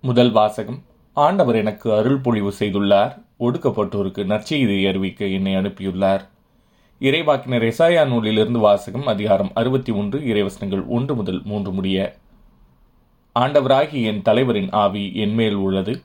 முதல் 0.00 0.30
வாசகம். 0.30 0.82
ஆண்டவர் 1.12 1.54
எனக்கு 1.54 1.94
அருள் 1.94 2.18
பொழிவு 2.18 2.52
செய்துள்ளார். 2.58 3.24
ஒடுக்கப்பட்டோருக்கு 3.40 4.24
நற்செய்தியை 4.24 4.88
அறிவிக்க 4.88 5.26
என்னை 5.26 5.56
அனுப்பியுள்ளார். 5.56 6.20
இறைவாக்கினர் 7.00 7.72
எசாயா 7.72 8.06
நூலிலிருந்து 8.06 8.58
வாசகம் 8.58 9.06
அதிகாரம் 9.06 9.50
அறுபத்தி 9.54 9.92
ஒன்று 9.92 10.18
இறைவசனங்கள் 10.18 10.86
ஒன்று 10.86 11.14
முதல் 11.14 11.40
மூன்று 11.44 11.72
முடிய. 11.72 12.16
ஆண்டவராகி 13.38 14.04
என் 14.04 14.22
தலைவரின் 14.22 14.70
ஆவி 14.70 15.14
என்மேல் 15.14 15.54
உள்ளது. 15.54 16.00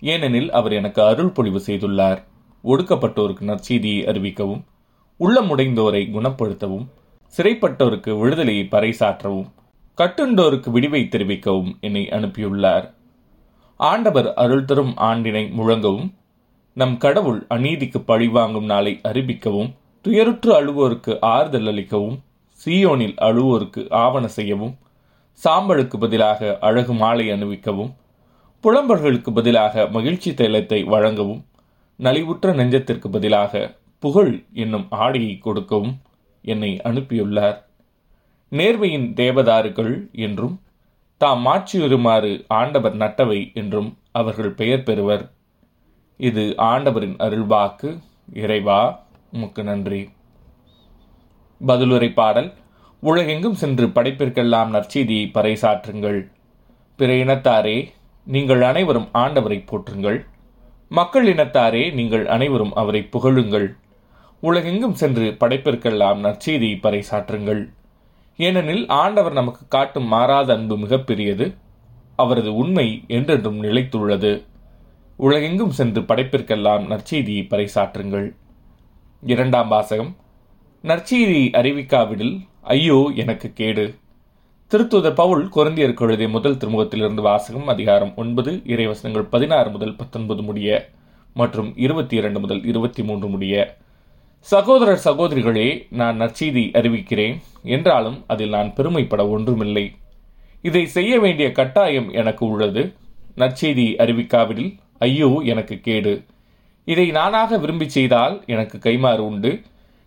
ஏனெனில் 0.00 0.52
அவர் 0.52 0.72
எனக்கு 0.72 1.02
அருள் 1.02 1.30
பொழிவு 1.30 1.62
செய்துள்ளார். 1.66 2.24
ஒடுக்கப்பட்டோருக்கு 2.64 3.40
நற்செய்தியை 3.40 4.04
அறிவிக்கவும் 4.06 4.62
உள்ளமுடைந்தோரை 5.20 6.02
குணப்படுத்தவும் 6.10 6.86
சிறைப்பட்டோருக்கு 7.36 8.20
விடுதலையை 8.20 8.68
பறைசாற்றவும் 8.70 9.48
கட்டுண்டோருக்கு 9.96 10.70
விடிவை 10.70 11.08
தெரிவிக்கவும் 11.10 11.80
என்னை 11.80 12.08
அனுப்பியுள்ளார். 12.08 12.96
ஆண்டவர் 13.80 14.34
அருள் 14.34 14.64
தரும் 14.64 14.96
ஆண்டினை 14.96 15.50
முழங்கவும் 15.50 16.08
நம் 16.74 16.96
கடவுள் 16.96 17.46
அநீதிக்கு 17.48 17.98
பழிவாங்கும் 17.98 18.64
நாளை 18.64 19.00
அறிவிக்கவும் 19.02 19.70
துயருற்று 20.04 20.50
அழுவோருக்கு 20.52 21.18
ஆறுதல் 21.20 21.66
அளிக்கவும் 21.66 22.18
சீயோனில் 22.64 23.16
அழுவோருக்கு 23.20 23.92
ஆவண 23.92 24.28
செய்யவும் 24.28 24.74
சாம்பலுக்கு 25.44 25.96
பதிலாக 25.98 26.58
அழகு 26.60 26.92
மாலை 26.92 27.30
அணிவிக்கவும் 27.30 27.92
புலம்பர்களுக்கு 28.64 29.32
பதிலாக 29.32 29.86
மகிழ்ச்சி 29.86 30.30
தைலத்தை 30.30 30.84
வழங்கவும் 30.84 31.44
நலிவுற்ற 31.98 32.52
நெஞ்சத்திற்கு 32.54 33.08
பதிலாக 33.10 33.74
புகழ் 33.98 34.44
என்னும் 34.52 34.86
ஆடையை 34.90 35.38
கொடுக்கவும் 35.38 36.00
என்னை 36.42 36.76
அனுப்பியுள்ளார். 36.84 37.58
நேர்மையின் 38.52 39.14
தேவதாருகள் 39.14 40.10
என்றும் 40.12 40.60
தாம் 41.18 41.46
மாற்றியுறுமாறு 41.46 42.44
ஆண்டவர் 42.48 42.96
நட்டவை 42.96 43.54
என்றும் 43.54 43.98
அவர்கள் 44.12 44.50
பெயர் 44.50 44.82
பெறுவர். 44.82 45.32
இது 46.16 46.54
ஆண்டவரின் 46.56 47.16
அருள்வாக்கு. 47.16 47.98
இறைவா 48.34 49.04
உமக்கு 49.32 49.64
நன்றி. 49.64 50.08
பதிலுரை 51.66 52.12
பாடல். 52.12 52.52
உலகெங்கும் 53.00 53.54
சென்று 53.54 53.86
படைப்பிற்கெல்லாம் 53.86 54.70
நற்செய்தியை 54.74 55.26
பறைசாற்றுங்கள். 55.32 56.30
பிற 56.96 57.12
இனத்தாரே 57.12 57.92
நீங்கள் 58.24 58.62
அனைவரும் 58.62 59.08
ஆண்டவரை 59.14 59.64
போற்றுங்கள். 59.66 60.26
மக்கள் 60.88 61.34
இனத்தாரே 61.34 61.92
நீங்கள் 61.92 62.26
அனைவரும் 62.26 62.72
அவரை 62.74 63.02
புகழுங்கள். 63.02 63.76
உலகெங்கும் 64.40 64.94
சென்று 64.94 65.36
படைப்பிற்கெல்லாம் 65.40 66.20
நற்செய்தியை 66.20 66.78
பறைசாற்றுங்கள். 66.80 67.76
ஏனெனில் 68.38 68.88
ஆண்டவர் 68.88 69.32
நமக்கு 69.32 69.62
காட்டும் 69.68 70.06
மாறாத 70.06 70.54
அன்பு 70.54 70.76
மிகப்பெரியது. 70.78 71.54
அவரது 72.16 72.54
உண்மை 72.54 73.04
என்றென்றும் 73.08 73.62
நிலைத்துள்ளது. 73.62 74.42
உலகெங்கும் 75.16 75.70
சென்று 75.70 76.00
படைப்பிற்கெல்லாம் 76.00 76.84
நற்செய்தியை 76.90 77.42
பறைசாற்றுங்கள். 77.48 78.34
இரண்டாம் 79.22 79.68
வாசகம். 79.68 80.16
நற்செய்தியை 80.84 81.46
அறிவிக்காவிடில் 81.60 82.34
ஐயோ 82.62 83.10
எனக்கு 83.14 83.52
கேடு. 83.52 83.86
திருத்துத 84.70 85.14
பவுல் 85.14 85.44
குழந்தையருக்கு 85.56 86.00
எழுதிய 86.00 86.28
முதல் 86.28 86.56
திருமுகத்திலிருந்து 86.56 87.22
வாசகம் 87.22 87.68
அதிகாரம் 87.68 88.12
ஒன்பது 88.16 88.52
இறைவசனங்கள் 88.52 89.26
பதினாறு 89.30 89.70
முதல் 89.70 89.96
பத்தொன்பது 89.96 90.42
முடிய 90.42 90.88
மற்றும் 91.34 91.70
இருபத்தி 91.76 92.16
இரண்டு 92.16 92.40
முதல் 92.40 92.64
இருபத்தி 92.64 93.02
மூன்று 93.02 93.28
முடிய 93.28 93.76
சகோதரர் 94.46 95.00
சகோதரிகளே 95.04 95.86
நான் 95.90 96.20
நற்செய்தி 96.20 96.62
அறிவிக்கிறேன். 96.72 97.36
என்றாலும் 97.62 98.24
அதில் 98.26 98.48
நான் 98.48 98.74
பெருமைப்பட 98.74 99.28
ஒன்றுமில்லை. 99.28 99.92
இதை 100.62 100.86
செய்ய 100.86 101.20
வேண்டிய 101.20 101.52
கட்டாயம் 101.52 102.08
எனக்கு 102.10 102.46
உள்ளது. 102.46 102.94
நற்செய்தி 103.36 103.86
அறிவிக்காவிடில் 103.98 104.70
ஐயோ 104.98 105.40
எனக்கு 105.44 105.80
கேடு. 105.80 106.24
இதை 106.84 107.10
நானாக 107.10 107.58
விரும்பி 107.58 107.88
செய்தால் 107.88 108.42
எனக்கு 108.46 108.78
கைமாறு 108.78 109.18
உண்டு. 109.18 109.60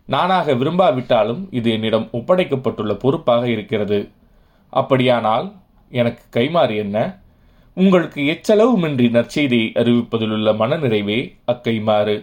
நானாக 0.06 0.54
விரும்பாவிட்டாலும் 0.54 1.48
இது 1.52 1.72
என்னிடம் 1.72 2.10
ஒப்படைக்கப்பட்டுள்ள 2.14 2.94
பொறுப்பாக 2.94 3.50
இருக்கிறது. 3.50 4.10
அப்படியானால் 4.70 5.48
எனக்கு 5.92 6.40
கைமாறு 6.40 6.76
என்ன? 6.76 6.98
உங்களுக்கு 7.74 8.22
எச்சளவுமின்றி 8.34 9.08
நற்செய்தியை 9.18 9.68
அறிவிப்பதிலுள்ள 9.82 10.50
மனநிறைவே 10.62 11.20
அக்கைமாறு 11.48 12.16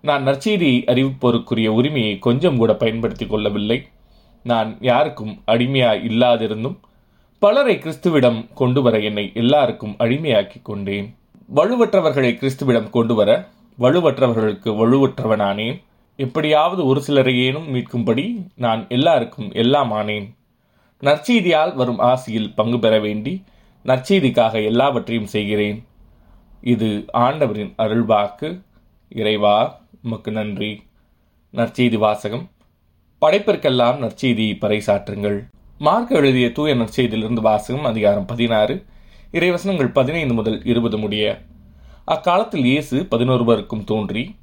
நான் 0.00 0.26
நற்செய்தி 0.26 0.70
அறிவிப்போருக்குரிய 0.86 1.66
உரிமையை 1.66 2.18
கொஞ்சம் 2.18 2.56
கூட 2.56 2.74
பயன்படுத்தி 2.74 3.26
கொள்ளவில்லை. 3.26 3.88
நான் 4.42 4.76
யாருக்கும் 4.80 5.42
அடிமையாக 5.44 5.96
இல்லாதிருந்தும் 5.96 6.76
பலரை 7.38 7.78
கிறிஸ்துவிடம் 7.78 8.52
கொண்டு 8.54 8.82
வர 8.82 8.98
என்னை 8.98 9.30
எல்லாருக்கும் 9.34 9.94
அடிமையாக்கி 9.98 10.62
கொண்டேன். 10.62 11.16
வலுவற்றவர்களை 11.54 12.30
கிறிஸ்துவிடம் 12.34 12.90
கொண்டு 12.90 13.14
வர 13.14 13.48
வலுவற்றவர்களுக்கு 13.78 14.70
வலுவற்றவனானேன். 14.80 15.82
எப்படியாவது 16.16 16.86
ஒரு 16.86 17.02
சிலரையேனும் 17.06 17.68
மீட்கும்படி 17.74 18.46
நான் 18.56 18.86
எல்லாருக்கும் 18.88 19.52
எல்லாம் 19.52 19.92
ஆனேன் 19.92 20.26
நற்செய்தியால் 21.02 21.74
வரும் 21.74 21.98
ஆசியில் 21.98 22.54
பங்கு 22.54 22.78
பெற 22.78 23.00
வேண்டி 23.00 23.42
நற்செய்திக்காக 23.84 24.64
எல்லாவற்றையும் 24.64 25.26
செய்கிறேன். 25.26 25.86
இது 26.60 27.04
ஆண்டவரின் 27.12 27.74
அருள்வாக்கு. 27.78 28.48
இறைவா 29.08 29.80
உமக்கு 30.02 30.32
நன்றி. 30.32 30.82
நற்செய்தி 31.54 31.98
வாசகம். 31.98 32.50
படைப்பிற்கெல்லாம் 33.20 33.98
நற்செய்தி 33.98 34.58
பறைசாற்றுங்கள். 34.58 35.50
மார்க் 35.78 36.10
எழுதிய 36.10 36.52
தூய 36.52 36.74
நற்செய்தியிலிருந்து 36.74 37.40
வாசகம் 37.40 37.84
அதிகாரம் 37.84 38.26
பதினாறு. 38.26 38.84
இறைவசனங்கள் 39.32 39.92
பதினைந்து 39.92 40.34
முதல் 40.34 40.64
இருபது 40.64 40.98
முடிய. 40.98 41.42
அக்காலத்தில் 42.04 42.64
இயேசு 42.64 43.06
பதினொருவருக்கும் 43.10 43.84
தோன்றி 43.84 44.36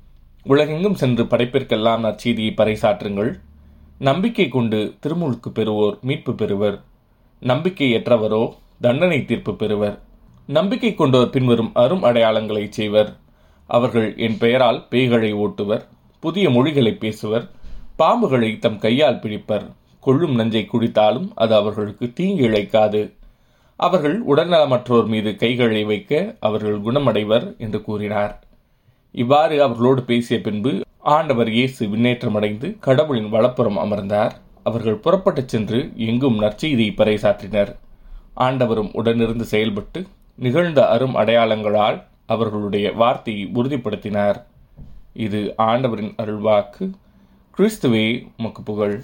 உலகெங்கும் 0.43 0.95
சென்று 0.95 1.23
படைப்பிற்கெல்லாம் 1.23 2.03
நற்செய்தியை 2.03 2.53
பறைசாற்றுங்கள். 2.53 3.39
நம்பிக்கை 3.99 4.47
கொண்டு 4.47 4.93
திருமுழுக்கு 4.99 5.49
பெறுவோர் 5.49 5.99
மீட்பு 5.99 6.35
பெறுவர். 6.35 6.83
நம்பிக்கையற்றவரோ 7.41 8.53
தண்டனை 8.81 9.25
தீர்ப்பு 9.25 9.55
பெறுவர். 9.55 9.99
நம்பிக்கை 10.47 10.95
கொண்டோர் 10.97 11.31
பின்வரும் 11.31 11.71
அரும் 11.73 12.03
அடையாளங்களை 12.03 12.69
செய்வர். 12.69 13.17
அவர்கள் 13.67 14.17
என் 14.17 14.37
பெயரால் 14.37 14.87
பேய்களை 14.91 15.31
ஓட்டுவர் 15.33 15.83
புதிய 16.19 16.49
மொழிகளை 16.49 16.97
பேசுவர் 16.99 17.49
பாம்புகளை 17.99 18.59
தம் 18.59 18.79
கையால் 18.79 19.15
பிடிப்பர் 19.15 19.65
கொள்ளும் 19.99 20.35
நஞ்சை 20.35 20.67
குடித்தாலும் 20.73 21.27
அது 21.35 21.55
அவர்களுக்கு 21.55 22.13
தீங்கு 22.13 22.49
இழைக்காது. 22.49 23.11
அவர்கள் 23.75 24.25
உடல்நலமற்றோர் 24.25 25.07
மீது 25.07 25.35
கைகளை 25.35 25.83
வைக்க 25.83 26.35
அவர்கள் 26.39 26.81
குணமடைவர் 26.81 27.55
என்று 27.57 27.81
கூறினார். 27.81 28.43
இவ்வாறு 29.11 29.63
அவர்களோடு 29.63 30.03
பேசிய 30.03 30.41
பின்பு 30.41 30.81
ஆண்டவர் 30.99 31.49
இயேசு 31.49 31.87
விண்ணேற்றமடைந்து 31.87 32.79
கடவுளின் 32.79 33.29
வலப்புறம் 33.29 33.77
அமர்ந்தார். 33.77 34.33
அவர்கள் 34.63 34.95
புறப்பட்டுச் 34.95 35.47
சென்று 35.47 35.91
எங்கும் 35.95 36.41
நற்செய்தியை 36.41 36.91
பறைசாற்றினர். 36.97 37.75
ஆண்டவரும் 38.37 38.91
உடனிருந்து 38.93 39.41
செயல்பட்டு 39.41 40.05
நிகழ்ந்த 40.35 40.87
அரும் 40.87 41.15
அடையாளங்களால் 41.15 42.03
அவர்களுடைய 42.25 42.91
வார்த்தையை 42.91 43.51
உறுதிப்படுத்தினார். 43.55 44.43
இது 45.13 45.53
ஆண்டவரின் 45.57 46.13
அருள்வாக்கு. 46.17 46.91
கிறிஸ்துவே 47.57 48.27
உமக்கு 48.37 48.63
புகழ். 48.63 49.03